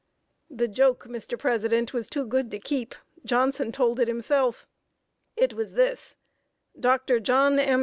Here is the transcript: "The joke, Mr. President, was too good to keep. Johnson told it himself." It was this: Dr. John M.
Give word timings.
"The 0.49 0.67
joke, 0.67 1.03
Mr. 1.07 1.37
President, 1.37 1.93
was 1.93 2.07
too 2.07 2.25
good 2.25 2.49
to 2.49 2.57
keep. 2.59 2.95
Johnson 3.23 3.71
told 3.71 3.99
it 3.99 4.07
himself." 4.07 4.65
It 5.37 5.53
was 5.53 5.73
this: 5.73 6.15
Dr. 6.79 7.19
John 7.19 7.59
M. 7.59 7.79